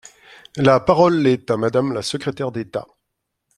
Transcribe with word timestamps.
La 0.55 0.79
parole 0.83 1.27
est 1.27 1.51
à 1.51 1.57
Madame 1.57 1.93
la 1.93 2.01
secrétaire 2.01 2.51
d’État. 2.51 2.87